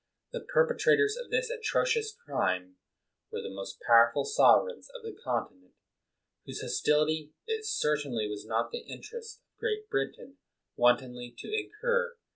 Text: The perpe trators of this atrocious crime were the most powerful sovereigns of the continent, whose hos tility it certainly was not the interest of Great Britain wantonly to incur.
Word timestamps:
The 0.31 0.39
perpe 0.41 0.77
trators 0.81 1.13
of 1.23 1.29
this 1.29 1.51
atrocious 1.51 2.11
crime 2.25 2.77
were 3.31 3.39
the 3.39 3.53
most 3.53 3.79
powerful 3.85 4.25
sovereigns 4.25 4.89
of 4.95 5.03
the 5.03 5.11
continent, 5.23 5.73
whose 6.43 6.61
hos 6.61 6.81
tility 6.81 7.33
it 7.45 7.67
certainly 7.67 8.27
was 8.27 8.43
not 8.43 8.71
the 8.71 8.79
interest 8.79 9.41
of 9.43 9.59
Great 9.59 9.91
Britain 9.91 10.37
wantonly 10.75 11.35
to 11.37 11.53
incur. 11.55 12.15